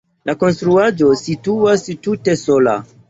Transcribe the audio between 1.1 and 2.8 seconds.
situas tute sola.